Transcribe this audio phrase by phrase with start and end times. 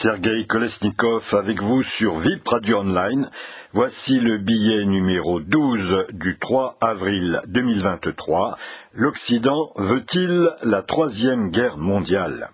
[0.00, 3.28] Sergei Kolesnikov avec vous sur VIP Radio Online.
[3.72, 8.56] Voici le billet numéro 12 du 3 avril 2023.
[8.94, 12.50] L'Occident veut-il la troisième guerre mondiale?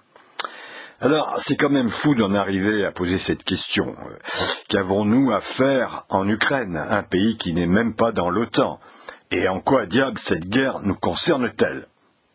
[1.03, 3.95] Alors, c'est quand même fou d'en arriver à poser cette question.
[4.71, 8.81] Qu'avons-nous à faire en Ukraine, un pays qui n'est même pas dans l'OTAN?
[9.31, 11.89] Et en quoi diable cette guerre nous concerne-t-elle?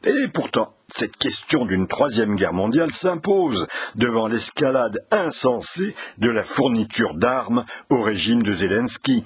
[0.06, 7.16] Et pourtant, cette question d'une troisième guerre mondiale s'impose devant l'escalade insensée de la fourniture
[7.16, 9.26] d'armes au régime de Zelensky.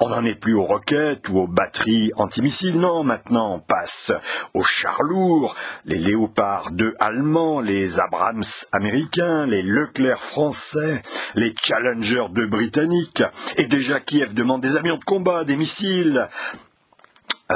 [0.00, 4.10] On n'en est plus aux roquettes ou aux batteries antimissiles, non, maintenant on passe
[4.54, 8.42] aux chars lourds, les Léopards 2 allemands, les Abrams
[8.72, 11.02] américains, les Leclerc français,
[11.36, 13.22] les Challenger 2 britanniques,
[13.56, 16.28] et déjà Kiev demande des avions de combat, des missiles,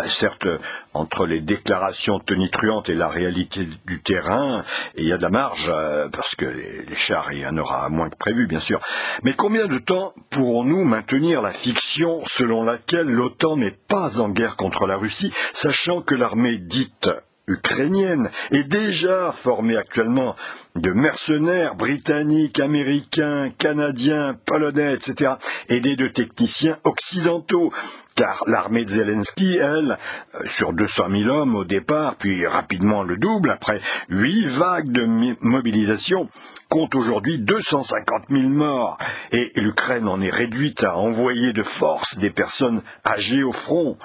[0.08, 0.48] certes,
[0.94, 4.64] entre les déclarations tonitruantes et la réalité du terrain,
[4.96, 8.10] il y a de la marge, euh, parce que les, chars, y en aura moins
[8.10, 8.80] que prévu, bien sûr.
[9.22, 14.56] Mais combien de temps pourrons-nous maintenir la fiction selon laquelle l'OTAN n'est pas en guerre
[14.56, 17.08] contre la Russie, sachant que l'armée dite
[17.48, 20.34] ukrainienne est déjà formée actuellement
[20.74, 25.34] de mercenaires britanniques, américains, canadiens, polonais, etc.,
[25.68, 27.72] aidés de techniciens occidentaux,
[28.16, 29.96] car l'armée de Zelensky, elle,
[30.34, 35.06] euh, sur 200 000 hommes au départ, puis rapidement le double, après huit vagues de
[35.40, 36.28] mobilisation,
[36.68, 38.98] compte aujourd'hui 250 000 morts,
[39.32, 43.96] et l'Ukraine en est réduite à envoyer de force des personnes âgées au front.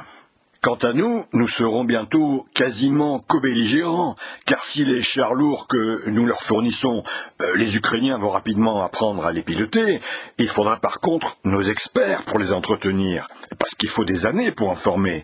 [0.64, 4.14] Quant à nous, nous serons bientôt quasiment co-belligérants,
[4.46, 7.02] car si les chars lourds que nous leur fournissons,
[7.42, 10.00] euh, les Ukrainiens vont rapidement apprendre à les piloter,
[10.38, 14.70] il faudra par contre nos experts pour les entretenir, parce qu'il faut des années pour
[14.70, 15.24] en former.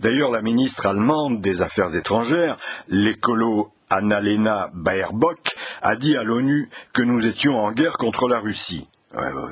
[0.00, 2.56] D'ailleurs, la ministre allemande des Affaires étrangères,
[2.88, 8.88] l'écolo Annalena Baerbock, a dit à l'ONU que nous étions en guerre contre la Russie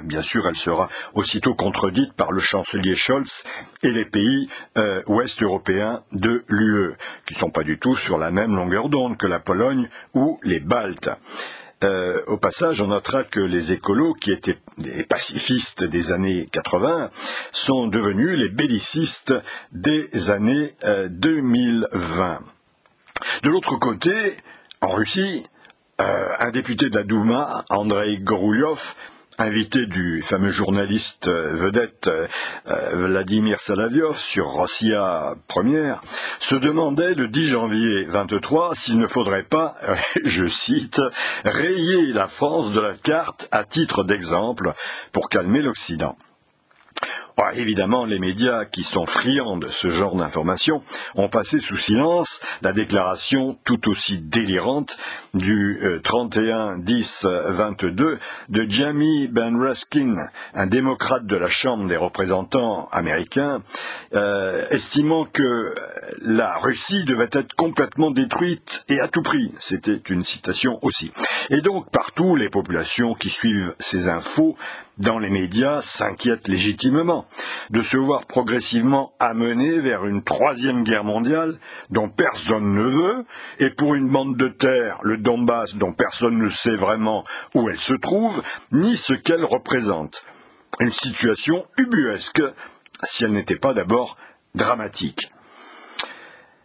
[0.04, 3.44] bien sûr, elle sera aussitôt contredite par le chancelier Scholz
[3.82, 4.48] et les pays
[4.78, 6.94] euh, ouest européens de l'UE,
[7.26, 10.38] qui ne sont pas du tout sur la même longueur d'onde que la Pologne ou
[10.42, 11.10] les Baltes.
[11.82, 17.08] Euh, au passage, on notera que les écolos, qui étaient des pacifistes des années 80,
[17.52, 19.34] sont devenus les bellicistes
[19.72, 20.74] des années
[21.08, 22.32] 2020.
[22.32, 22.38] Euh,
[23.42, 24.36] de l'autre côté,
[24.82, 25.46] en Russie,
[25.98, 28.94] un député de la Douma, Andrei Gorouliov,
[29.40, 32.26] invité du fameux journaliste euh, vedette euh,
[32.66, 36.00] euh, Vladimir Salaviov sur Rossia Première,
[36.38, 39.76] se demandait le 10 janvier 23 s'il ne faudrait pas,
[40.24, 41.00] je cite,
[41.44, 44.74] rayer la France de la carte à titre d'exemple
[45.12, 46.16] pour calmer l'Occident
[47.54, 50.82] évidemment, les médias qui sont friands de ce genre d'informations
[51.14, 54.96] ont passé sous silence la déclaration tout aussi délirante
[55.32, 58.18] du 31-10-22 euh,
[58.48, 60.16] de Jamie Ben Ruskin,
[60.54, 63.62] un démocrate de la Chambre des représentants américains,
[64.14, 65.74] euh, estimant que
[66.22, 69.52] la Russie devait être complètement détruite et à tout prix.
[69.58, 71.12] C'était une citation aussi.
[71.50, 74.56] Et donc, partout, les populations qui suivent ces infos
[75.00, 77.26] dans les médias s'inquiètent légitimement
[77.70, 83.24] de se voir progressivement amenés vers une troisième guerre mondiale dont personne ne veut,
[83.58, 87.24] et pour une bande de terre, le Donbass, dont personne ne sait vraiment
[87.54, 90.22] où elle se trouve, ni ce qu'elle représente.
[90.78, 92.42] Une situation ubuesque,
[93.02, 94.18] si elle n'était pas d'abord
[94.54, 95.32] dramatique.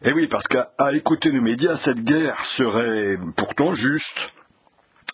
[0.04, 4.34] Et oui, parce qu'à écouter nos médias, cette guerre serait pourtant juste,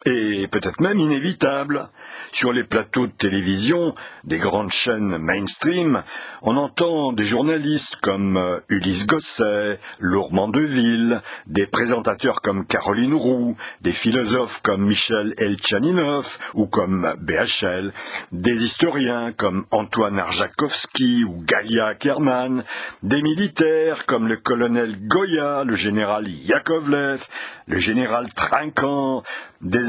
[0.06, 1.90] et peut-être même inévitable.
[2.32, 6.04] Sur les plateaux de télévision des grandes chaînes mainstream,
[6.42, 13.58] on entend des journalistes comme euh, Ulysse Gosset, Lourmand Deville, des présentateurs comme Caroline Roux,
[13.82, 17.94] des philosophes comme Michel Elchaninov ou comme BHL,
[18.32, 22.64] des historiens comme Antoine Arjakovski ou Galia Kerman,
[23.04, 27.28] des militaires comme le colonel Goya, le général Yakovlev,
[27.68, 29.24] le général Trinquant,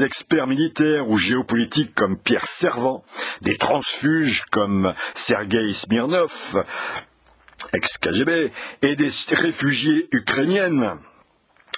[0.03, 3.03] experts militaires ou géopolitiques comme Pierre Servant,
[3.41, 6.63] des transfuges comme Sergei Smirnov,
[7.73, 8.51] ex-KGB,
[8.81, 10.97] et des réfugiés ukrainiennes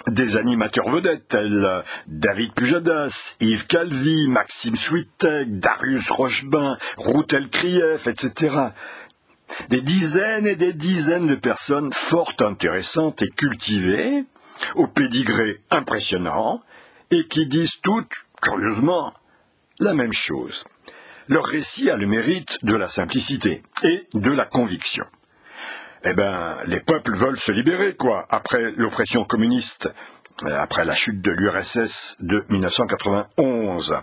[0.08, 8.54] des animateurs vedettes tels David Pujadas, Yves Calvi, Maxime Switek, Darius Rochebin, Routel Kriev, etc.
[9.70, 14.24] Des dizaines et des dizaines de personnes fort intéressantes et cultivées,
[14.74, 16.62] au pédigré impressionnant,
[17.10, 18.12] et qui disent toutes,
[18.42, 19.14] curieusement,
[19.80, 20.64] la même chose.
[21.28, 25.04] Leur récit a le mérite de la simplicité et de la conviction.
[26.04, 29.88] Eh ben, les peuples veulent se libérer, quoi, après l'oppression communiste.
[30.44, 33.94] Après la chute de l'URSS de 1991.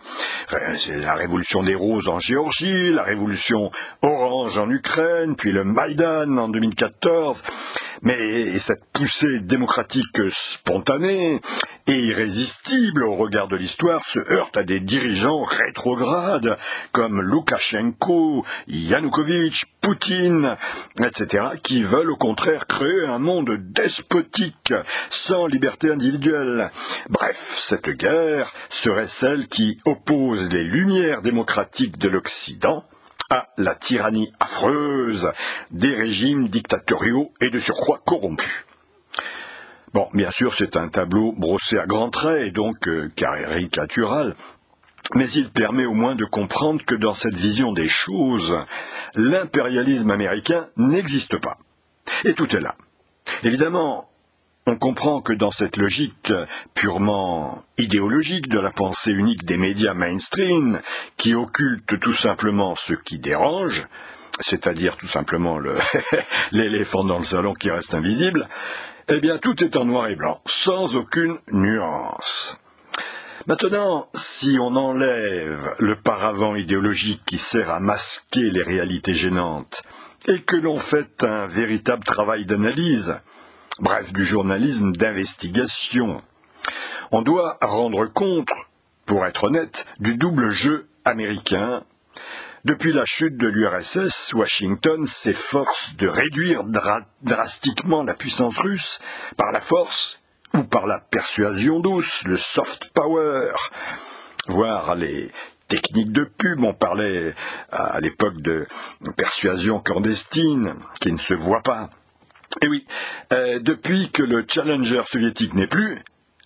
[0.78, 3.72] C'est la révolution des roses en Géorgie, la révolution
[4.02, 7.44] orange en Ukraine, puis le Maïdan en 2014.
[8.02, 11.40] Mais cette poussée démocratique spontanée
[11.88, 16.58] et irrésistible au regard de l'histoire se heurte à des dirigeants rétrogrades
[16.92, 20.58] comme Loukachenko, Yanukovych, Poutine,
[21.02, 24.74] etc., qui veulent au contraire créer un monde despotique,
[25.10, 26.23] sans liberté individuelle.
[27.10, 32.84] Bref, cette guerre serait celle qui oppose les lumières démocratiques de l'Occident
[33.30, 35.32] à la tyrannie affreuse
[35.72, 38.66] des régimes dictatoriaux et de surcroît corrompus.
[39.94, 44.36] Bon, bien sûr, c'est un tableau brossé à grands traits et donc euh, caricatural,
[45.14, 48.56] mais il permet au moins de comprendre que dans cette vision des choses,
[49.16, 51.58] l'impérialisme américain n'existe pas.
[52.26, 52.76] Et tout est là.
[53.44, 54.10] Évidemment,
[54.66, 56.32] on comprend que dans cette logique
[56.74, 60.80] purement idéologique de la pensée unique des médias mainstream,
[61.18, 63.86] qui occulte tout simplement ce qui dérange,
[64.40, 65.60] c'est-à-dire tout simplement
[66.52, 68.48] l'éléphant dans le salon qui reste invisible,
[69.10, 72.58] eh bien tout est en noir et blanc, sans aucune nuance.
[73.46, 79.84] Maintenant, si on enlève le paravent idéologique qui sert à masquer les réalités gênantes,
[80.30, 83.18] et que l'on fait un véritable travail d'analyse,
[83.80, 86.22] bref, du journalisme d'investigation.
[87.12, 88.50] On doit rendre compte,
[89.06, 91.84] pour être honnête, du double jeu américain.
[92.66, 96.64] Depuis la chute de l'URSS, Washington s'efforce de réduire
[97.22, 99.00] drastiquement la puissance russe
[99.36, 100.22] par la force
[100.54, 103.52] ou par la persuasion douce, le soft power,
[104.48, 105.30] voire les
[105.68, 106.64] techniques de pub.
[106.64, 107.36] On parlait
[107.72, 108.66] à l'époque de
[109.18, 111.90] persuasion clandestine qui ne se voit pas.
[112.62, 112.86] Et oui,
[113.32, 116.02] euh, depuis que le Challenger soviétique n'est plus,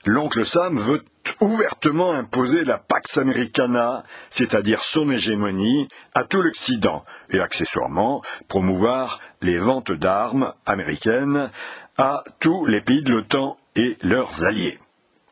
[0.06, 1.04] l'oncle Sam veut
[1.42, 9.58] ouvertement imposer la Pax Americana, c'est-à-dire son hégémonie, à tout l'Occident, et accessoirement promouvoir les
[9.58, 11.52] ventes d'armes américaines
[11.98, 14.80] à tous les pays de l'OTAN et leurs alliés.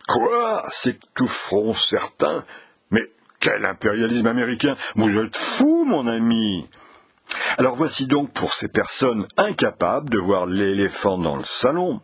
[0.08, 0.66] Quoi?
[0.70, 2.44] S'étoufferont certains.
[2.92, 3.02] Mais
[3.40, 4.76] quel impérialisme américain?
[4.96, 6.68] Vous êtes fou, mon ami
[7.58, 12.02] alors voici donc pour ces personnes incapables de voir l'éléphant dans le salon,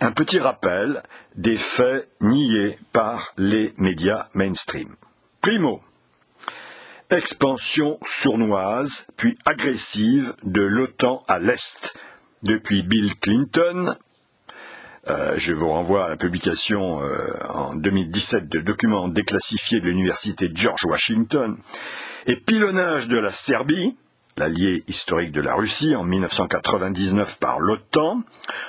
[0.00, 1.02] un petit rappel
[1.36, 4.94] des faits niés par les médias mainstream.
[5.40, 5.80] Primo,
[7.10, 11.94] expansion sournoise puis agressive de l'OTAN à l'Est.
[12.42, 13.96] Depuis Bill Clinton,
[15.08, 20.50] euh, je vous renvoie à la publication euh, en 2017 de documents déclassifiés de l'université
[20.54, 21.56] George Washington,
[22.26, 23.96] et pilonnage de la Serbie,
[24.38, 28.22] l'allié historique de la Russie, en 1999 par l'OTAN,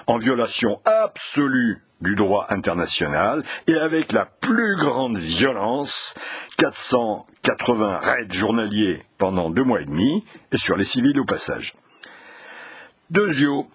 [0.07, 6.16] en violation absolue du droit international et avec la plus grande violence,
[6.57, 11.75] 480 raids journaliers pendant deux mois et demi, et sur les civils au passage.
[13.10, 13.68] Deuxièmement,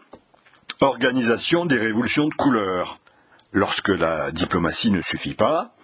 [0.81, 3.00] organisation des révolutions de couleur.
[3.52, 5.75] Lorsque la diplomatie ne suffit pas,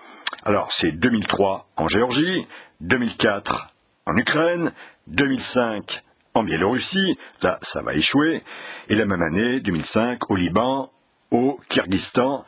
[0.45, 2.47] alors c'est 2003 en Géorgie,
[2.81, 3.73] 2004
[4.07, 4.73] en Ukraine,
[5.09, 6.03] 2005
[6.35, 8.43] en Biélorussie, là ça va échouer,
[8.89, 10.91] et la même année, 2005, au Liban,
[11.31, 12.45] au Kyrgyzstan.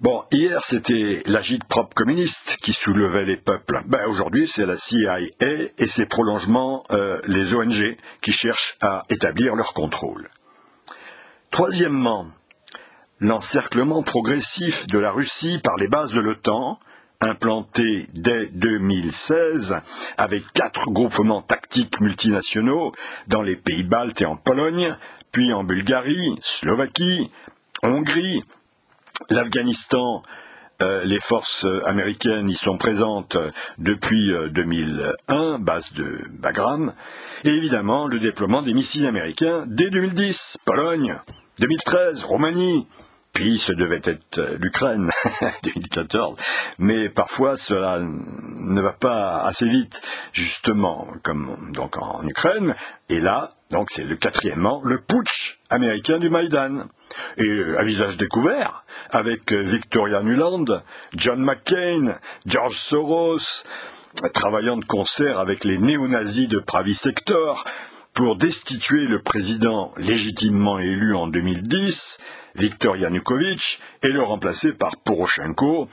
[0.00, 3.82] Bon, hier c'était l'agite-propre communiste qui soulevait les peuples.
[3.86, 9.54] Ben, Aujourd'hui c'est la CIA et ses prolongements, euh, les ONG, qui cherchent à établir
[9.54, 10.28] leur contrôle.
[11.52, 12.26] Troisièmement,
[13.20, 16.80] l'encerclement progressif de la Russie par les bases de l'OTAN,
[17.22, 19.78] implanté dès 2016
[20.18, 22.92] avec quatre groupements tactiques multinationaux
[23.28, 24.96] dans les pays baltes et en Pologne,
[25.30, 27.30] puis en Bulgarie, Slovaquie,
[27.82, 28.42] Hongrie,
[29.30, 30.22] l'Afghanistan,
[30.80, 33.36] euh, les forces américaines y sont présentes
[33.78, 36.92] depuis 2001, euh, base de Bagram,
[37.44, 41.18] et évidemment le déploiement des missiles américains dès 2010, Pologne,
[41.60, 42.86] 2013, Roumanie,
[43.32, 45.10] puis ce devait être euh, l'Ukraine
[45.62, 46.36] 2014,
[46.78, 52.74] mais parfois cela ne va pas assez vite, justement, comme donc en Ukraine,
[53.08, 56.88] et là, donc c'est le quatrièmement, le putsch américain du Maïdan.
[57.36, 60.64] Et euh, à visage découvert, avec euh, Victoria Nuland,
[61.14, 63.64] John McCain, George Soros,
[64.32, 67.64] travaillant de concert avec les néo-nazis de Pravi Sector,
[68.14, 72.18] pour destituer le président légitimement élu en 2010,
[72.54, 75.88] Viktor Yanukovych, et le remplacer par Poroshenko.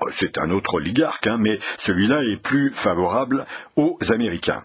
[0.00, 4.62] Oh, c'est un autre oligarque, hein, mais celui-là est plus favorable aux Américains.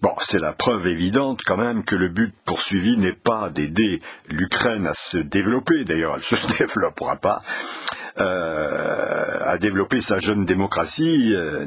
[0.00, 4.86] Bon, c'est la preuve évidente quand même que le but poursuivi n'est pas d'aider l'Ukraine
[4.86, 7.42] à se développer, d'ailleurs elle ne se développera pas,
[8.18, 11.66] euh, à développer sa jeune démocratie, euh,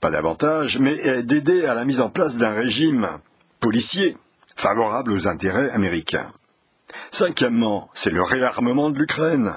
[0.00, 3.08] pas davantage, mais d'aider à la mise en place d'un régime
[3.64, 4.14] policier
[4.56, 6.30] favorable aux intérêts américains.
[7.10, 9.56] Cinquièmement, c'est le réarmement de l'Ukraine.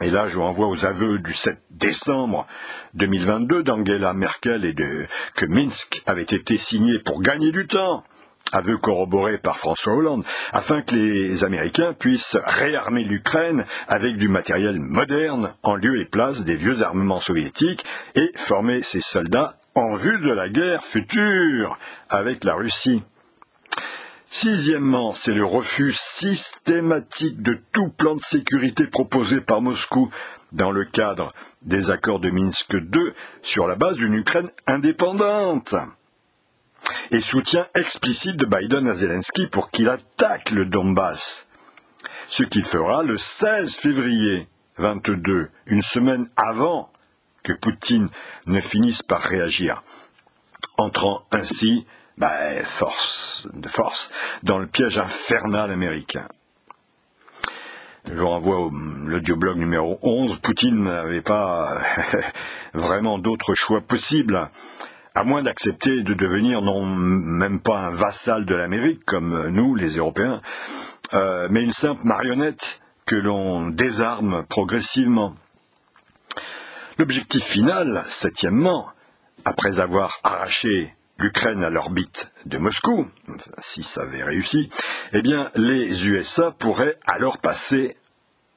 [0.00, 2.46] Et là, je renvoie aux aveux du 7 décembre
[2.94, 5.06] 2022 d'Angela Merkel et de,
[5.36, 8.04] que Minsk avait été signé pour gagner du temps,
[8.52, 14.80] aveux corroborés par François Hollande, afin que les Américains puissent réarmer l'Ukraine avec du matériel
[14.80, 20.20] moderne en lieu et place des vieux armements soviétiques et former ses soldats en vue
[20.20, 21.76] de la guerre future
[22.08, 23.02] avec la Russie.
[24.34, 30.10] Sixièmement, c'est le refus systématique de tout plan de sécurité proposé par Moscou
[30.52, 33.12] dans le cadre des accords de Minsk II
[33.42, 35.74] sur la base d'une Ukraine indépendante.
[37.10, 41.46] Et soutien explicite de Biden à Zelensky pour qu'il attaque le Donbass.
[42.26, 44.48] Ce qu'il fera le 16 février
[44.78, 46.90] 22, une semaine avant
[47.42, 48.08] que Poutine
[48.46, 49.82] ne finisse par réagir,
[50.78, 51.84] entrant ainsi
[52.18, 54.10] bah, force, de force,
[54.42, 56.28] dans le piège infernal américain.
[58.04, 60.38] Je vous renvoie au l'audioblog numéro 11.
[60.40, 61.82] Poutine n'avait pas
[62.74, 64.48] vraiment d'autre choix possible,
[65.14, 69.96] à moins d'accepter de devenir non même pas un vassal de l'Amérique comme nous, les
[69.96, 70.40] Européens,
[71.14, 75.34] euh, mais une simple marionnette que l'on désarme progressivement.
[76.98, 78.88] L'objectif final, septièmement,
[79.44, 83.06] après avoir arraché l'Ukraine à l'orbite de Moscou,
[83.60, 84.68] si ça avait réussi,
[85.12, 87.96] eh bien les USA pourraient alors passer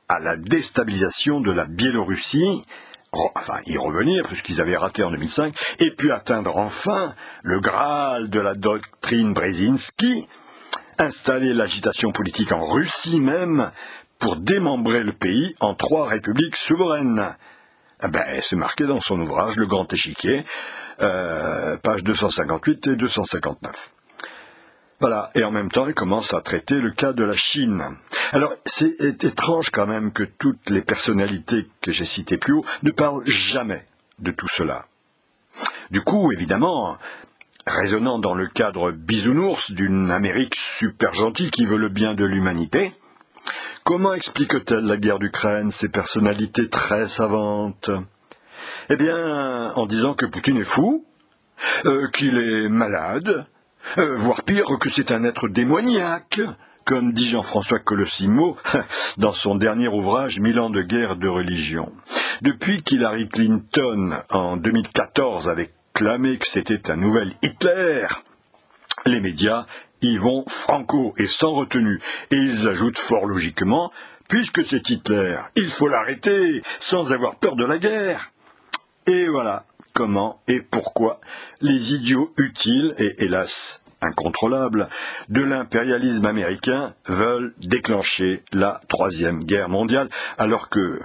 [0.10, 2.64] à la déstabilisation de la Biélorussie,
[3.12, 8.40] enfin y revenir puisqu'ils avaient raté en 2005, et puis atteindre enfin le Graal de
[8.40, 10.28] la doctrine Brzezinski,
[10.98, 13.72] installer l'agitation politique en Russie même
[14.18, 17.36] pour démembrer le pays en trois républiques souveraines.
[18.04, 20.44] Eh ben, c'est marqué dans son ouvrage Le Grand Échiquier,
[21.02, 23.92] euh, pages 258 et 259.
[25.00, 27.98] Voilà, et en même temps, il commence à traiter le cas de la Chine.
[28.32, 32.92] Alors, c'est étrange quand même que toutes les personnalités que j'ai citées plus haut ne
[32.92, 33.86] parlent jamais
[34.20, 34.86] de tout cela.
[35.92, 36.98] Du coup, évidemment,
[37.68, 42.94] résonnant dans le cadre bisounours d'une Amérique super gentille qui veut le bien de l'humanité,
[43.86, 47.92] comment explique-t-elle la guerre d'Ukraine, ces personnalités très savantes?
[48.90, 51.06] Eh bien, en disant que Poutine est fou,
[51.86, 53.46] euh, qu'il est malade,
[54.00, 56.42] euh, voire pire que c'est un être démoniaque,
[56.84, 58.58] comme dit Jean-François Colossimo
[59.18, 61.92] dans son dernier ouvrage Mille ans de guerre de religion.
[62.42, 68.08] Depuis qu'Hillary Clinton, en 2014, avait clamé que c'était un nouvel Hitler,
[69.06, 69.68] les médias
[70.02, 73.92] y vont franco et sans retenue, et ils ajoutent fort logiquement
[74.28, 78.32] Puisque c'est Hitler, il faut l'arrêter sans avoir peur de la guerre.
[79.08, 81.22] Et voilà comment et pourquoi
[81.62, 84.90] les idiots utiles et hélas incontrôlables
[85.30, 91.00] de l'impérialisme américain veulent déclencher la troisième guerre mondiale, alors que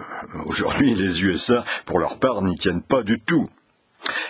[0.47, 3.49] aujourd'hui les USA, pour leur part, n'y tiennent pas du tout.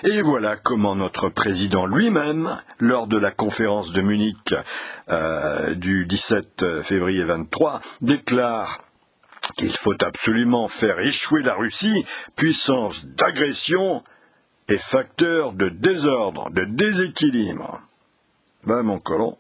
[0.05, 4.55] Et voilà comment notre président lui-même, lors de la conférence de Munich
[5.09, 8.81] euh, du 17 février 23, déclare
[9.57, 12.05] qu'il faut absolument faire échouer la Russie,
[12.37, 14.03] puissance d'agression
[14.69, 17.81] et facteur de désordre, de déséquilibre.
[18.65, 19.37] Ben, mon colon.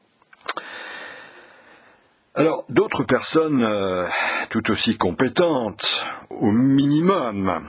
[2.35, 4.07] Alors, d'autres personnes euh,
[4.51, 7.61] tout aussi compétentes, au minimum,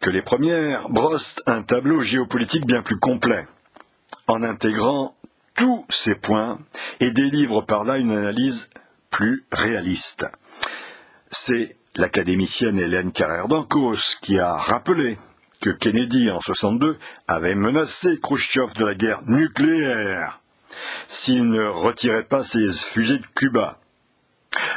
[0.00, 3.46] que les premières, brossent un tableau géopolitique bien plus complet,
[4.26, 5.14] en intégrant
[5.56, 6.58] tous ces points
[7.00, 8.70] et délivrent par là une analyse
[9.10, 10.24] plus réaliste
[11.30, 15.18] c'est l'académicienne Hélène Carrère d'Ancos qui a rappelé
[15.60, 20.40] que Kennedy en 62 avait menacé Khrushchev de la guerre nucléaire
[21.06, 23.78] s'il ne retirait pas ses fusées de Cuba.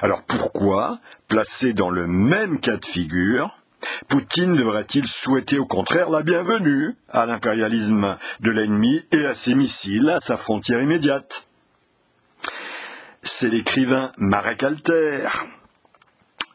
[0.01, 3.57] Alors pourquoi, placé dans le même cas de figure,
[4.07, 10.09] Poutine devrait-il souhaiter au contraire la bienvenue à l'impérialisme de l'ennemi et à ses missiles
[10.09, 11.47] à sa frontière immédiate
[13.21, 15.27] C'est l'écrivain Marek Alter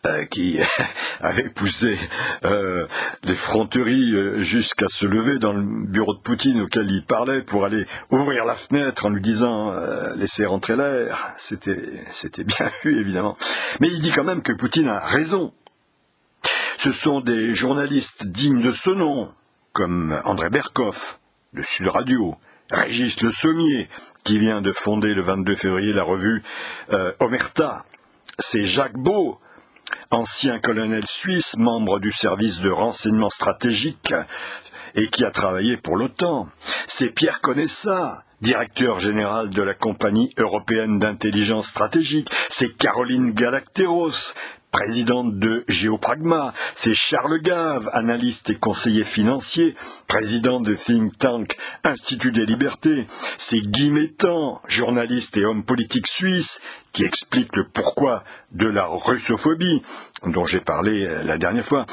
[0.07, 0.61] euh, qui
[1.21, 1.99] avait poussé
[2.45, 2.87] euh,
[3.25, 7.65] les fronteries euh, jusqu'à se lever dans le bureau de Poutine auquel il parlait pour
[7.65, 9.75] aller ouvrir la fenêtre en lui disant
[10.17, 11.35] laissez rentrer l'air.
[11.37, 13.37] C'était, c'était bien vu évidemment.
[13.81, 15.53] Mais il dit quand même que Poutine a raison.
[16.77, 19.33] Ce sont des journalistes dignes de ce nom,
[19.73, 21.19] comme André Berkoff
[21.53, 22.37] de Sud Radio
[22.71, 23.89] Régis Le Sommier,
[24.25, 26.43] qui vient de fonder le 22 février la revue
[26.93, 27.85] euh, Omerta.
[28.39, 29.41] C'est Jacques Beau,
[30.11, 34.13] ancien colonel suisse, membre du service de renseignement stratégique
[34.95, 36.49] et qui a travaillé pour l'OTAN.
[36.87, 42.29] C'est Pierre Conessa, directeur général de la compagnie européenne d'intelligence stratégique.
[42.51, 44.35] C'est Caroline Galacteros,
[44.71, 49.75] présidente de Géopragma, c'est Charles Gave, analyste et conseiller financier,
[50.07, 53.07] président de think tank Institut des libertés,
[53.37, 56.61] c'est Guy Métan, journaliste et homme politique suisse,
[56.93, 59.83] qui explique le pourquoi de la russophobie,
[60.27, 61.87] dont j'ai parlé euh, la dernière fois.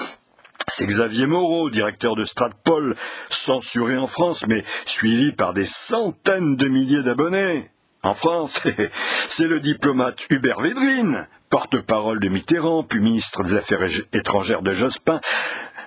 [0.68, 2.96] C'est Xavier Moreau, directeur de Stratpol,
[3.30, 7.70] censuré en France, mais suivi par des centaines de milliers d'abonnés.
[8.02, 8.60] En France,
[9.28, 13.80] c'est le diplomate Hubert Védrine, porte-parole de Mitterrand, puis ministre des Affaires
[14.12, 15.22] étrangères de Jospin,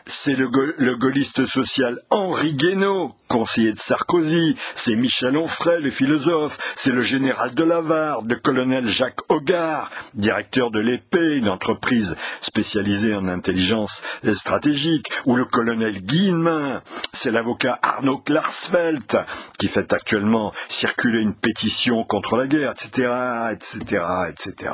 [0.06, 0.48] c'est le,
[0.96, 7.54] gaulliste social Henri Guénaud, conseiller de Sarkozy, c'est Michel Onfray, le philosophe, c'est le général
[7.54, 15.10] de Lavarde, le colonel Jacques Hogarth, directeur de l'épée, une entreprise spécialisée en intelligence stratégique,
[15.26, 16.80] ou le colonel Guillemin,
[17.12, 19.26] c'est l'avocat Arnaud Klarsfeld,
[19.58, 24.72] qui fait actuellement circuler une pétition contre la guerre, etc., etc., etc.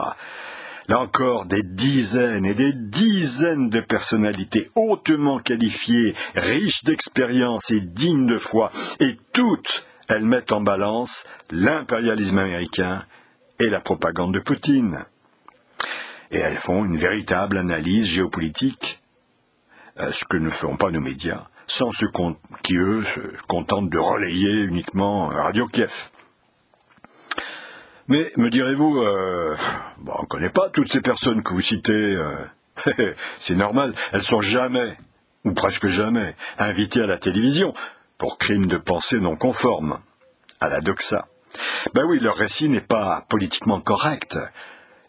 [0.87, 8.26] Là encore, des dizaines et des dizaines de personnalités hautement qualifiées, riches d'expérience et dignes
[8.26, 13.05] de foi, et toutes, elles mettent en balance l'impérialisme américain
[13.59, 15.07] et la propagande de Poutine.
[16.31, 19.00] Et elles font une véritable analyse géopolitique,
[19.99, 22.11] euh, ce que ne feront pas nos médias, sans ceux
[22.62, 26.11] qui, eux, se contentent de relayer uniquement Radio Kiev.
[28.07, 29.57] Mais me direz-vous, euh,
[29.99, 31.93] bon, on ne connaît pas toutes ces personnes que vous citez.
[31.93, 32.37] Euh,
[33.39, 34.99] c'est normal, elles sont jamais,
[35.45, 37.73] ou presque jamais, invitées à la télévision
[38.19, 40.01] pour crimes de pensée non conformes,
[40.61, 41.29] à la doxa.
[41.95, 44.37] Ben oui, leur récit n'est pas politiquement correct,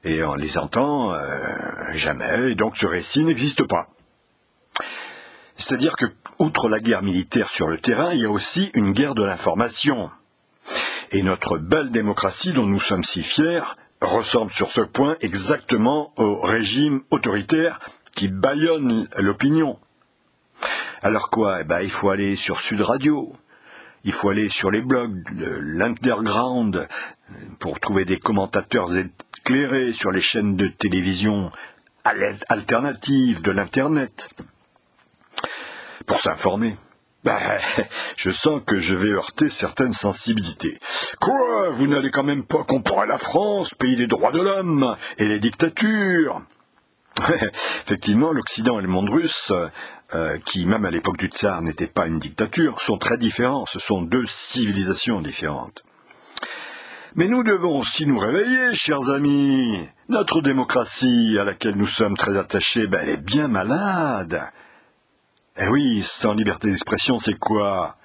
[0.06, 1.38] et on les entend euh,
[1.92, 3.90] jamais, et donc ce récit n'existe pas.
[5.58, 6.06] C'est-à-dire que,
[6.40, 10.12] outre la guerre militaire sur le terrain, il y a aussi une guerre de l'information.
[11.12, 13.64] Et notre belle démocratie dont nous sommes si fiers
[14.02, 17.80] ressemble sur ce point exactement au régime autoritaire
[18.16, 19.80] qui bâillonne l'opinion.
[21.02, 21.62] Alors quoi?
[21.62, 23.34] Eh ben, il faut aller sur Sud Radio,
[24.04, 26.88] il faut aller sur les blogs, l'underground,
[27.60, 31.52] pour trouver des commentateurs éclairés sur les chaînes de télévision
[32.04, 34.30] alternatives de l'Internet,
[36.06, 36.76] pour s'informer.
[37.26, 37.60] Ben,
[38.18, 40.78] je sens que je vais heurter certaines sensibilités.
[41.20, 45.28] Quoi Vous n'allez quand même pas comparer la France, pays des droits de l'homme, et
[45.28, 46.44] les dictatures
[47.84, 49.52] Effectivement, l'Occident et le monde russe,
[50.14, 53.66] euh, qui même à l'époque du tsar n'étaient pas une dictature, sont très différents.
[53.72, 55.84] Ce sont deux civilisations différentes.
[57.16, 59.88] Mais nous devons aussi nous réveiller, chers amis.
[60.10, 64.44] Notre démocratie, à laquelle nous sommes très attachés, ben, elle est bien malade.
[65.58, 67.96] Eh oui, sans liberté d'expression, c'est quoi?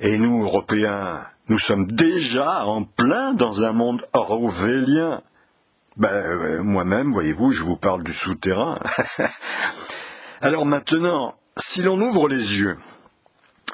[0.00, 5.20] Et nous, Européens, nous sommes déjà en plein dans un monde orwellien.
[5.98, 8.80] Ben, euh, moi-même, voyez-vous, je vous parle du souterrain.
[10.40, 12.78] Alors maintenant, si l'on ouvre les yeux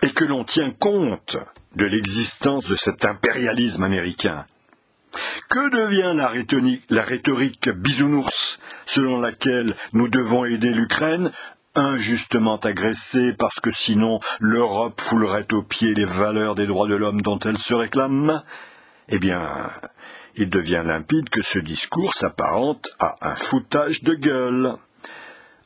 [0.03, 1.37] et que l'on tient compte
[1.77, 4.45] de l'existence de cet impérialisme américain,
[5.49, 11.31] que devient la rhétorique, la rhétorique bisounours selon laquelle nous devons aider l'Ukraine
[11.75, 17.23] injustement agressée parce que sinon l'Europe foulerait aux pieds les valeurs des droits de l'homme
[17.23, 18.43] dont elle se réclame,
[19.09, 19.71] eh bien,
[20.37, 24.77] il devient limpide que ce discours s'apparente à un foutage de gueule.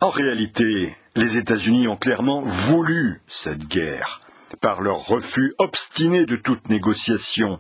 [0.00, 4.20] En réalité, les États-Unis ont clairement voulu cette guerre,
[4.60, 7.58] par leur refus obstiné de toute négociation.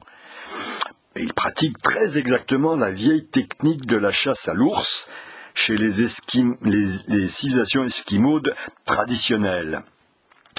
[1.16, 5.08] ils pratiquent très exactement la vieille technique de la chasse à l'ours,
[5.56, 9.80] chez les, civilisations esquimaudes traditionnelles.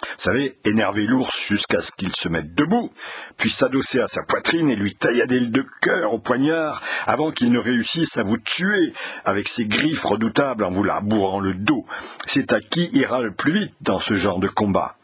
[0.02, 2.92] Vous savez, énerver l'ours jusqu'à ce qu'il se mette debout,
[3.38, 7.60] puis s'adosser à sa poitrine et lui taillader le cœur au poignard avant qu'il ne
[7.60, 11.86] réussisse à vous tuer avec ses griffes redoutables en vous labourant le dos.
[12.26, 14.98] C'est à qui ira le plus vite dans ce genre de combat?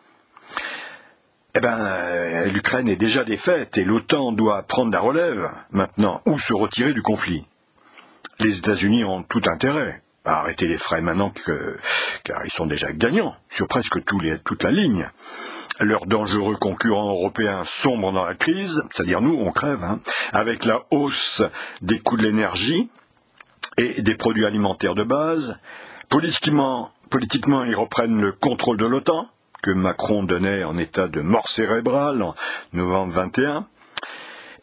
[1.56, 6.40] Eh bien, euh, l'Ukraine est déjà défaite et l'OTAN doit prendre la relève maintenant ou
[6.40, 7.46] se retirer du conflit
[8.44, 11.32] les États-Unis ont tout intérêt à arrêter les frais maintenant
[12.24, 15.10] car ils sont déjà gagnants sur presque toute la ligne.
[15.80, 20.00] Leurs dangereux concurrents européens sombrent dans la crise, c'est-à-dire nous, on crève, hein,
[20.32, 21.42] avec la hausse
[21.82, 22.90] des coûts de l'énergie
[23.78, 25.58] et des produits alimentaires de base.
[26.10, 29.28] Politiquement, politiquement, ils reprennent le contrôle de l'OTAN,
[29.64, 32.36] que Macron donnait en état de mort cérébrale en
[32.74, 33.66] novembre 21,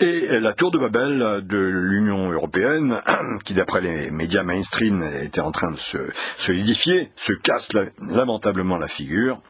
[0.01, 3.03] et la tour de Babel de l'Union européenne,
[3.45, 5.99] qui d'après les médias mainstream était en train de se
[6.37, 9.41] solidifier, se casse lamentablement la figure.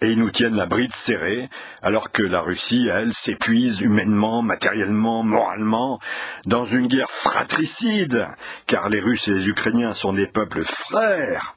[0.00, 1.48] Et ils nous tiennent la bride serrée,
[1.82, 5.98] alors que la Russie, elle, s'épuise humainement, matériellement, moralement,
[6.46, 8.28] dans une guerre fratricide,
[8.66, 11.55] car les Russes et les Ukrainiens sont des peuples frères.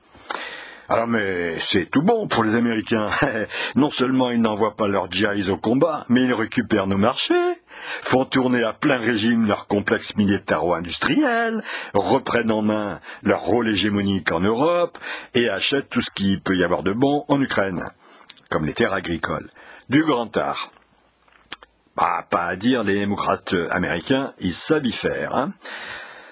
[0.92, 3.12] Alors mais c'est tout bon pour les Américains.
[3.76, 7.62] non seulement ils n'envoient pas leurs GIs au combat, mais ils récupèrent nos marchés,
[8.02, 11.62] font tourner à plein régime leur complexe militaro-industriel,
[11.94, 14.98] reprennent en main leur rôle hégémonique en Europe
[15.36, 17.92] et achètent tout ce qu'il peut y avoir de bon en Ukraine,
[18.50, 19.52] comme les terres agricoles.
[19.90, 20.72] Du grand art.
[21.96, 25.36] Bah, pas à dire, les démocrates américains, ils savent faire.
[25.36, 25.54] Hein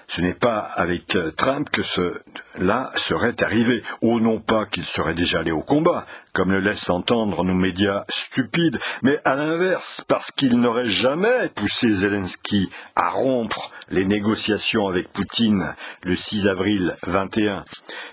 [0.08, 5.14] ce n'est pas avec euh, Trump que cela serait arrivé, ou non pas qu'il serait
[5.14, 10.32] déjà allé au combat, comme le laissent entendre nos médias stupides, mais à l'inverse, parce
[10.32, 17.64] qu'il n'aurait jamais poussé Zelensky à rompre les négociations avec Poutine le 6 avril 21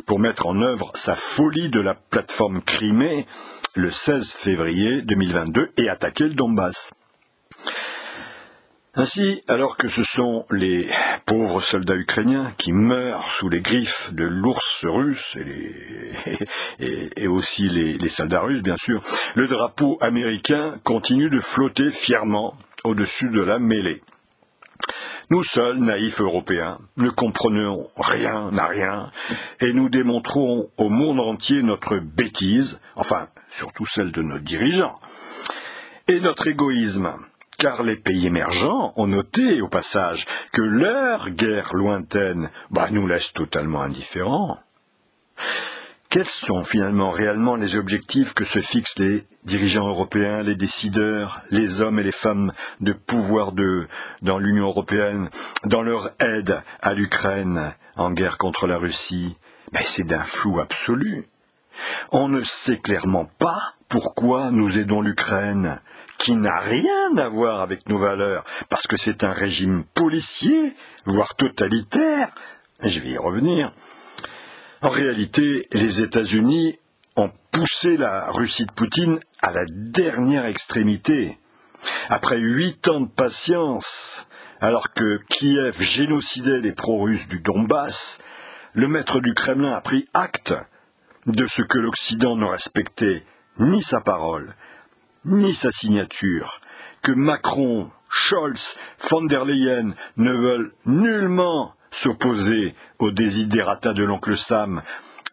[0.05, 3.25] pour mettre en œuvre sa folie de la plateforme Crimée
[3.73, 6.91] le 16 février 2022 et attaquer le Donbass.
[8.97, 10.89] Ainsi, alors que ce sont les
[11.25, 15.35] pauvres soldats ukrainiens qui meurent sous les griffes de l'ours russe
[16.79, 19.01] et, aussi les, soldats russes, bien sûr,
[19.35, 22.55] le drapeau américain continue de flotter fièrement
[22.85, 24.01] au-dessus de la mêlée.
[25.29, 29.11] Nous seuls, naïfs Européens, ne comprenons rien à rien,
[29.59, 34.95] et nous démontrons au monde entier notre bêtise, enfin surtout celle de nos dirigeants,
[36.07, 37.13] et notre égoïsme
[37.57, 43.33] car les pays émergents ont noté au passage que leur guerre lointaine bah, nous laisse
[43.33, 44.59] totalement indifférents.
[46.09, 51.81] Quels sont finalement réellement les objectifs que se fixent les dirigeants européens, les décideurs, les
[51.81, 53.87] hommes et les femmes de pouvoir de,
[54.21, 55.29] dans l'Union européenne,
[55.65, 59.35] dans leur aide à l'Ukraine en guerre contre la Russie?
[59.73, 61.27] Ben, C'est d'un flou absolu.
[62.11, 65.81] On ne sait clairement pas pourquoi nous aidons l'Ukraine,
[66.17, 70.75] qui n'a rien à voir avec nos valeurs, parce que c'est un régime policier,
[71.05, 72.29] voire totalitaire.
[72.81, 73.71] Je vais y revenir.
[74.81, 76.77] En réalité, les États-Unis
[77.15, 81.37] ont poussé la Russie de Poutine à la dernière extrémité.
[82.09, 84.27] Après huit ans de patience,
[84.59, 88.19] alors que Kiev génocidait les pro-russes du Donbass,
[88.73, 90.53] le maître du Kremlin a pris acte
[91.25, 93.23] de ce que l'Occident ne respectait
[93.57, 94.53] ni sa parole,
[95.25, 96.61] ni sa signature,
[97.01, 98.77] que Macron, Scholz,
[99.09, 104.81] von der Leyen ne veulent nullement s'opposer aux désidérata de l'oncle Sam,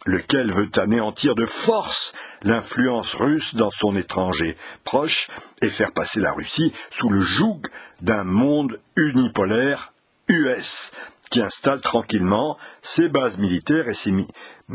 [0.04, 5.28] lequel veut anéantir de force l'influence russe dans son étranger proche
[5.60, 7.62] et faire passer la Russie sous le joug
[8.00, 9.92] d'un monde unipolaire
[10.28, 10.92] US
[11.30, 14.12] qui installe tranquillement ses bases militaires et ses,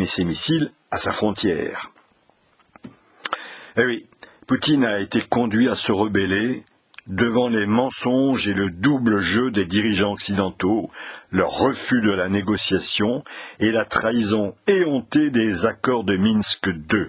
[0.05, 1.91] ses missiles à sa frontière.
[3.77, 4.07] Eh oui,
[4.47, 6.63] Poutine a été conduit à se rebeller
[7.05, 10.89] devant les mensonges et le double jeu des dirigeants occidentaux,
[11.31, 13.25] leur refus de la négociation
[13.59, 17.07] et la trahison éhontée des accords de Minsk II.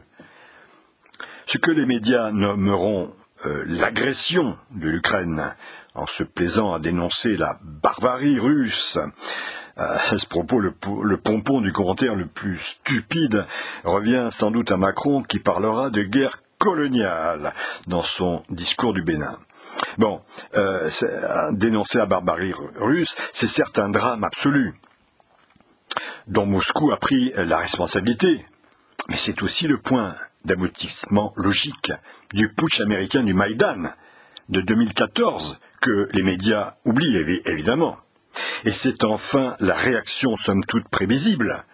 [1.47, 3.15] Ce que les médias nommeront
[3.47, 5.55] euh, l'agression de l'Ukraine,
[5.95, 10.75] en se plaisant à dénoncer la barbarie russe, euh, à ce propos, le,
[11.05, 13.47] le, pompon du commentaire le plus stupide
[13.85, 17.55] revient sans doute à Macron qui parlera de guerre coloniale
[17.87, 19.39] dans son discours du Bénin.
[19.97, 20.21] Bon,
[20.55, 20.89] euh,
[21.53, 24.75] dénoncer la barbarie russe, c'est certes un drame absolu,
[26.27, 28.45] dont Moscou a pris la responsabilité,
[29.09, 31.93] mais c'est aussi le point d'aboutissement logique
[32.33, 33.93] du putsch américain du Maïdan
[34.49, 37.99] de 2014 que les médias oublient évidemment.
[38.65, 41.65] Et c'est enfin la réaction somme toute prévisible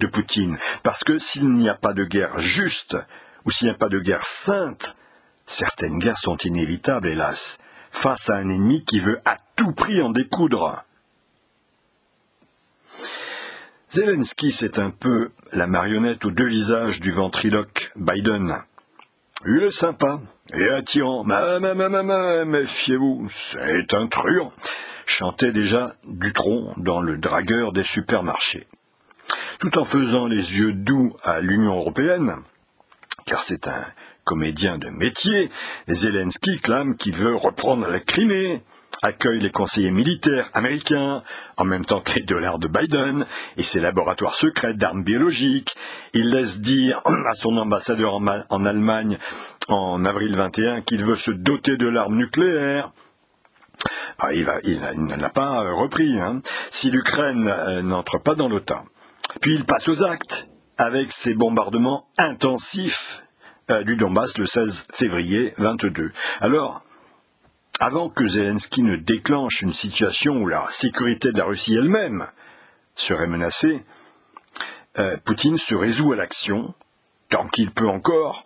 [0.00, 2.96] de Poutine, parce que s'il n'y a pas de guerre juste,
[3.48, 4.94] ou s'il n'y a pas de guerre sainte,
[5.46, 7.58] certaines guerres sont inévitables, hélas,
[7.90, 10.84] face à un ennemi qui veut à tout prix en découdre.
[13.88, 18.58] Zelensky, c'est un peu la marionnette aux deux visages du ventriloque Biden.
[19.46, 20.20] Il est sympa
[20.52, 24.52] et attirant, méfiez-vous, c'est un truand,
[25.06, 28.66] chantait déjà Dutron dans le dragueur des supermarchés.
[29.58, 32.42] Tout en faisant les yeux doux à l'Union européenne,
[33.28, 33.84] car c'est un
[34.24, 35.50] comédien de métier,
[35.86, 38.62] Zelensky clame qu'il veut reprendre la Crimée,
[39.02, 41.22] accueille les conseillers militaires américains,
[41.58, 43.26] en même temps que les dollars de Biden
[43.58, 45.76] et ses laboratoires secrets d'armes biologiques.
[46.14, 49.18] Il laisse dire à son ambassadeur en, Allemagne
[49.68, 52.92] en avril 21 qu'il veut se doter de l'arme nucléaire.
[54.18, 58.84] Ah, il, ne l'a pas repris, hein, si l'Ukraine euh, n'entre pas dans l'OTAN.
[59.40, 60.47] Puis il passe aux actes
[60.78, 63.24] avec ses bombardements intensifs
[63.70, 66.12] euh, du Donbass le 16 février 22.
[66.40, 66.82] Alors,
[67.80, 72.26] avant que Zelensky ne déclenche une situation où la sécurité de la Russie elle-même
[72.94, 73.84] serait menacée,
[74.98, 76.74] euh, Poutine se résout à l'action,
[77.28, 78.44] tant qu'il peut encore,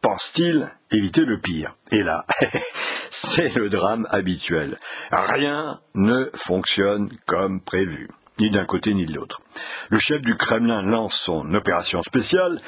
[0.00, 1.76] pense-t-il, éviter le pire.
[1.90, 2.26] Et là,
[3.10, 4.78] c'est le drame habituel.
[5.10, 8.08] Rien ne fonctionne comme prévu,
[8.40, 9.40] ni d'un côté ni de l'autre.
[9.88, 12.60] Le chef du Kremlin lance son opération spéciale,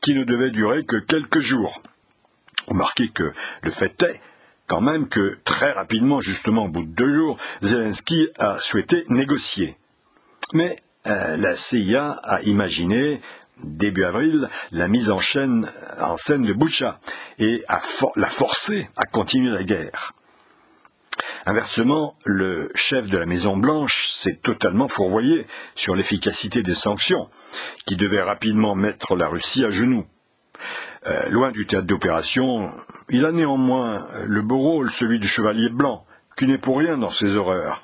[0.00, 1.82] qui ne devait durer que quelques jours.
[2.66, 4.20] Remarquez que le fait est
[4.66, 9.76] quand même que très rapidement, justement au bout de deux jours, Zelensky a souhaité négocier.
[10.52, 10.76] Mais
[11.06, 13.20] euh, la CIA a imaginé
[13.64, 15.68] début avril la mise en, scène,
[16.00, 17.00] en scène de Boucha
[17.38, 17.80] et a
[18.16, 20.12] l'a forcé à continuer la guerre.
[21.48, 27.30] Inversement, le chef de la Maison Blanche s'est totalement fourvoyé sur l'efficacité des sanctions,
[27.86, 30.04] qui devaient rapidement mettre la Russie à genoux.
[31.06, 32.70] Euh, loin du théâtre d'opération,
[33.08, 36.04] il a néanmoins le beau rôle, celui du chevalier blanc,
[36.36, 37.82] qui n'est pour rien dans ces horreurs.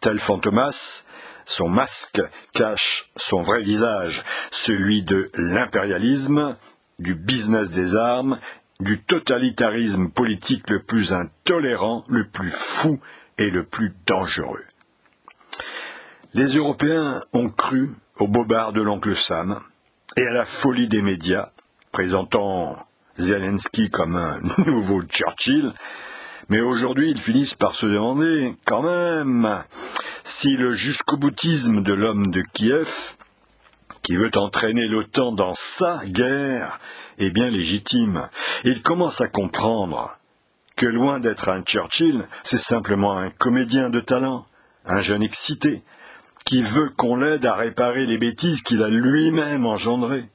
[0.00, 1.06] Tel Fantomas,
[1.44, 2.20] son masque
[2.52, 6.56] cache son vrai visage, celui de l'impérialisme,
[6.98, 8.40] du business des armes,
[8.80, 13.00] du totalitarisme politique le plus intolérant, le plus fou
[13.38, 14.64] et le plus dangereux.
[16.34, 19.60] Les Européens ont cru au bobard de l'oncle Sam
[20.16, 21.50] et à la folie des médias
[21.92, 22.76] présentant
[23.18, 25.72] Zelensky comme un nouveau Churchill,
[26.48, 29.62] mais aujourd'hui ils finissent par se demander quand même
[30.24, 33.14] si le jusqu'au boutisme de l'homme de Kiev,
[34.02, 36.80] qui veut entraîner l'OTAN dans sa guerre,
[37.18, 38.28] est bien légitime.
[38.64, 40.16] Il commence à comprendre
[40.76, 44.46] que loin d'être un Churchill, c'est simplement un comédien de talent,
[44.84, 45.82] un jeune excité,
[46.44, 50.28] qui veut qu'on l'aide à réparer les bêtises qu'il a lui-même engendrées.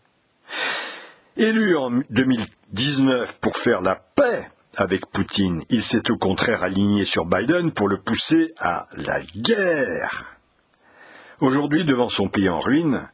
[1.37, 7.25] Élu en 2019 pour faire la paix avec Poutine, il s'est au contraire aligné sur
[7.25, 10.37] Biden pour le pousser à la guerre.
[11.39, 13.07] Aujourd'hui, devant son pays en ruine,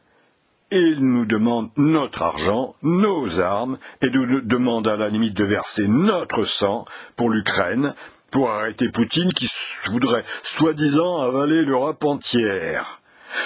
[0.70, 5.86] il nous demande notre argent, nos armes, et nous demande à la limite de verser
[5.86, 6.84] notre sang
[7.16, 7.94] pour l'Ukraine,
[8.30, 9.48] pour arrêter Poutine qui
[9.86, 13.00] voudrait soi-disant avaler l'Europe entière.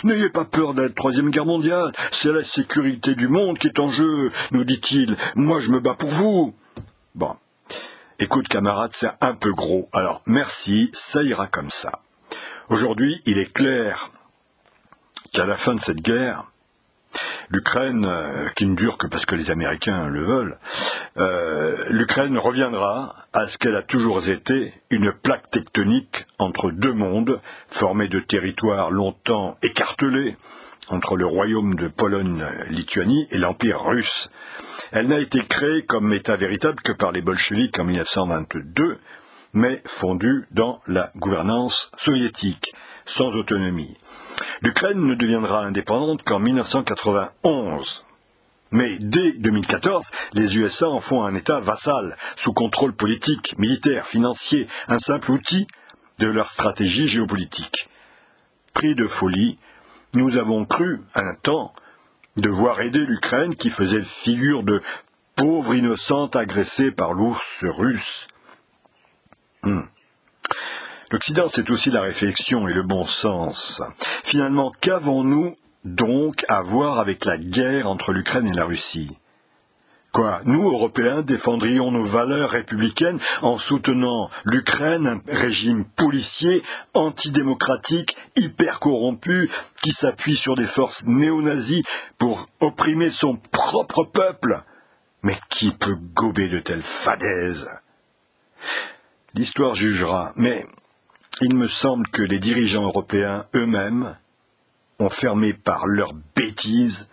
[0.05, 3.93] N'ayez pas peur d'être troisième guerre mondiale, c'est la sécurité du monde qui est en
[3.93, 5.17] jeu, nous dit-il.
[5.35, 6.55] Moi je me bats pour vous.
[7.15, 7.37] Bon.
[8.19, 9.89] Écoute camarade, c'est un peu gros.
[9.93, 12.01] Alors merci, ça ira comme ça.
[12.69, 14.11] Aujourd'hui, il est clair
[15.33, 16.50] qu'à la fin de cette guerre,
[17.51, 20.59] l'Ukraine, euh, qui ne dure que parce que les Américains le veulent,
[21.16, 27.40] euh, l'Ukraine reviendra à ce qu'elle a toujours été, une plaque tectonique entre deux mondes,
[27.68, 30.37] formée de territoires longtemps écartelés,
[30.88, 34.31] entre le royaume de Pologne-Lituanie et l'Empire russe.
[34.92, 38.99] Elle n'a été créée comme État véritable que par les bolcheviks en 1922,
[39.53, 42.73] mais fondue dans la gouvernance soviétique,
[43.11, 43.96] sans autonomie.
[44.62, 48.05] L'Ukraine ne deviendra indépendante qu'en 1991.
[48.73, 54.68] Mais dès 2014, les USA en font un État vassal, sous contrôle politique, militaire, financier,
[54.87, 55.66] un simple outil
[56.18, 57.88] de leur stratégie géopolitique.
[58.73, 59.59] Pris de folie,
[60.14, 61.75] nous avons cru, un temps,
[62.37, 64.81] devoir aider l'Ukraine qui faisait figure de
[65.35, 68.29] pauvre innocente agressée par l'ours russe.
[69.64, 69.83] Hmm.
[71.11, 73.83] L'Occident, c'est aussi la réflexion et le bon sens.
[74.25, 79.18] Finalement, qu'avons-nous donc à voir avec la guerre entre l'Ukraine et la Russie?
[80.12, 86.62] Quoi, nous, Européens, défendrions nos valeurs républicaines en soutenant l'Ukraine, un régime policier,
[86.94, 89.51] antidémocratique, hyper corrompu,
[89.83, 91.85] qui s'appuie sur des forces néo-nazies
[92.18, 94.62] pour opprimer son propre peuple?
[95.23, 97.68] Mais qui peut gober de telles fadaises?
[99.35, 100.66] L'histoire jugera, mais
[101.40, 104.16] il me semble que les dirigeants européens eux-mêmes
[104.98, 107.09] ont fermé par leurs bêtises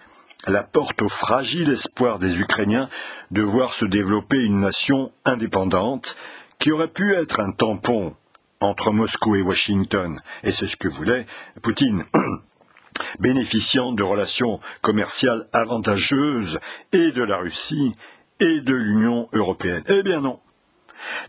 [0.45, 2.89] la porte au fragile espoir des Ukrainiens
[3.31, 6.15] de voir se développer une nation indépendante
[6.59, 8.15] qui aurait pu être un tampon
[8.59, 11.25] entre Moscou et Washington, et c'est ce que voulait
[11.61, 12.05] Poutine,
[13.19, 16.57] bénéficiant de relations commerciales avantageuses
[16.91, 17.93] et de la Russie
[18.39, 19.83] et de l'Union européenne.
[19.87, 20.39] Eh bien non.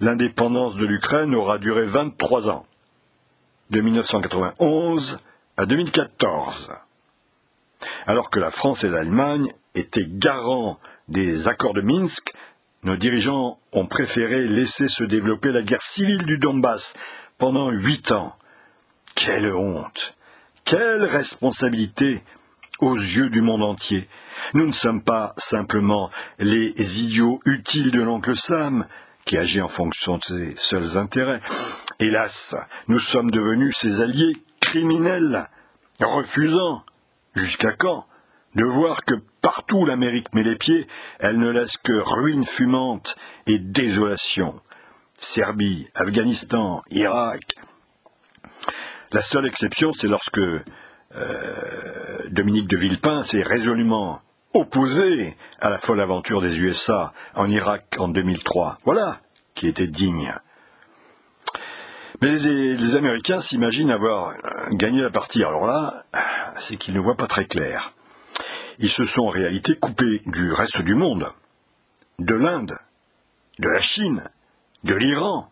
[0.00, 2.66] L'indépendance de l'Ukraine aura duré 23 ans
[3.70, 5.18] de 1991
[5.56, 6.70] à 2014.
[8.06, 10.78] Alors que la France et l'Allemagne étaient garants
[11.08, 12.32] des accords de Minsk,
[12.84, 16.94] nos dirigeants ont préféré laisser se développer la guerre civile du Donbass
[17.36, 18.36] pendant huit ans.
[19.14, 20.14] Quelle honte
[20.64, 22.22] Quelle responsabilité
[22.78, 24.08] aux yeux du monde entier
[24.54, 28.86] Nous ne sommes pas simplement les idiots utiles de l'oncle Sam,
[29.24, 31.40] qui agit en fonction de ses seuls intérêts.
[32.00, 32.54] Hélas,
[32.86, 35.48] nous sommes devenus ses alliés criminels,
[35.98, 36.84] refusant,
[37.34, 38.06] jusqu'à quand,
[38.54, 40.86] de voir que partout l'Amérique met les pieds,
[41.18, 43.16] elle ne laisse que ruines fumantes
[43.48, 44.60] et désolation.
[45.18, 47.42] Serbie, Afghanistan, Irak.
[49.12, 54.20] La seule exception, c'est lorsque euh, Dominique de Villepin s'est résolument
[54.54, 58.78] opposé à la folle aventure des USA en Irak en 2003.
[58.84, 59.20] Voilà
[59.56, 60.32] qui était digne.
[62.20, 64.34] Mais les, Américains s'imaginent avoir
[64.72, 65.44] gagné la partie.
[65.44, 66.02] Alors là,
[66.58, 67.92] c'est qu'ils ne voient pas très clair.
[68.80, 71.32] Ils se sont en réalité coupés du reste du monde,
[72.18, 72.76] de l'Inde,
[73.60, 74.24] de la Chine,
[74.82, 75.48] de l'Iran,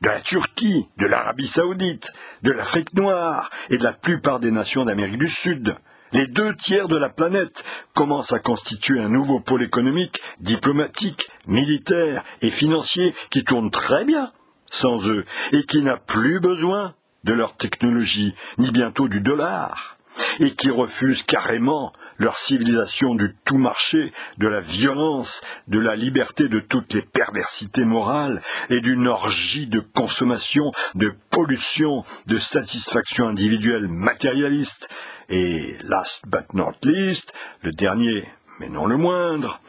[0.00, 2.10] de la Turquie, de l'Arabie saoudite,
[2.42, 5.76] de l'Afrique noire et de la plupart des nations d'Amérique du Sud.
[6.12, 12.24] Les deux tiers de la planète commencent à constituer un nouveau pôle économique, diplomatique, militaire
[12.40, 14.32] et financier qui tourne très bien
[14.70, 19.98] sans eux et qui n'a plus besoin de leur technologie, ni bientôt du dollar,
[20.40, 26.48] et qui refuse carrément leur civilisation du tout marché, de la violence, de la liberté
[26.48, 33.88] de toutes les perversités morales et d'une orgie de consommation, de pollution, de satisfaction individuelle
[33.88, 34.88] matérialiste.
[35.28, 38.26] Et last but not least, le dernier,
[38.58, 39.60] mais non le moindre,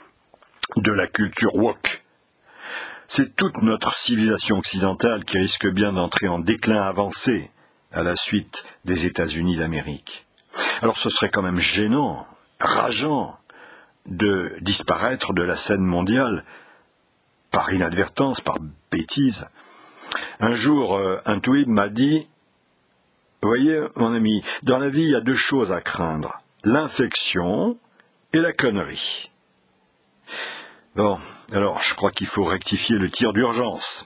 [0.77, 2.03] de la culture woke.
[3.11, 7.49] C'est toute notre civilisation occidentale qui risque bien d'entrer en déclin avancé
[7.91, 10.27] à la suite des États-Unis d'Amérique.
[10.83, 12.27] Alors ce serait quand même gênant
[12.59, 13.35] rageant
[14.05, 16.45] de disparaître de la scène mondiale
[17.49, 18.59] par inadvertance, par
[18.91, 19.47] bêtise.
[20.39, 22.27] Un jour, euh, un tweet m'a dit
[23.41, 27.75] voyez, mon ami, dans la vie, il y a deux choses à craindre l'infection
[28.33, 29.31] et la connerie.
[30.99, 31.17] Bon,
[31.53, 34.05] alors je crois qu'il faut rectifier le tir d'urgence.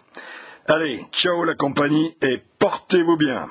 [0.67, 3.47] Allez, ciao la compagnie et portez-vous bien.